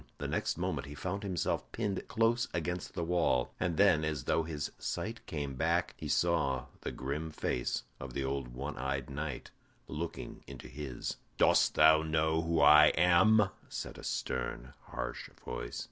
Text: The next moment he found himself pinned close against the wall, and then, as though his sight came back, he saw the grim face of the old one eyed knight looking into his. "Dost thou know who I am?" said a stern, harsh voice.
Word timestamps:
The 0.17 0.27
next 0.27 0.57
moment 0.57 0.87
he 0.87 0.95
found 0.95 1.21
himself 1.21 1.71
pinned 1.71 2.07
close 2.07 2.47
against 2.55 2.95
the 2.95 3.03
wall, 3.03 3.53
and 3.59 3.77
then, 3.77 4.03
as 4.03 4.23
though 4.23 4.41
his 4.41 4.71
sight 4.79 5.23
came 5.27 5.53
back, 5.53 5.93
he 5.95 6.07
saw 6.07 6.65
the 6.81 6.91
grim 6.91 7.29
face 7.29 7.83
of 7.99 8.13
the 8.15 8.23
old 8.25 8.47
one 8.47 8.79
eyed 8.79 9.11
knight 9.11 9.51
looking 9.87 10.43
into 10.47 10.67
his. 10.67 11.17
"Dost 11.37 11.75
thou 11.75 12.01
know 12.01 12.41
who 12.41 12.61
I 12.61 12.87
am?" 12.97 13.49
said 13.69 13.99
a 13.99 14.03
stern, 14.03 14.73
harsh 14.85 15.29
voice. 15.45 15.79